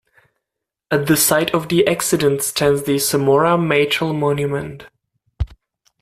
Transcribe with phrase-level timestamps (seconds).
[0.89, 4.87] At the site of the accident stands the Samora Machel Monument.